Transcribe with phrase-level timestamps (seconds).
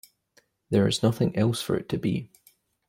[0.71, 2.31] There is nothing else for it to be.